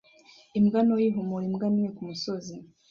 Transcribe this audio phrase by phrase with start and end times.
[0.57, 2.55] Imbwa ntoya ihumura imbwa nini kumusozi